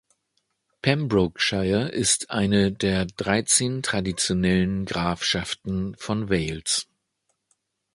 Pembrokeshire 0.81 1.89
ist 1.89 2.31
eine 2.31 2.71
der 2.71 3.05
dreizehn 3.05 3.83
traditionellen 3.83 4.85
Grafschaften 4.85 5.95
von 5.95 6.27
Wales. 6.27 6.87